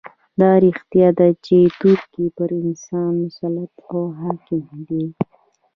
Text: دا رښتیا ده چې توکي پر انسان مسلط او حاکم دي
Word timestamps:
دا 0.41 0.51
رښتیا 0.65 1.07
ده 1.17 1.27
چې 1.45 1.57
توکي 1.79 2.25
پر 2.37 2.49
انسان 2.61 3.11
مسلط 3.23 3.73
او 3.91 4.01
حاکم 4.19 4.63
دي 4.87 5.05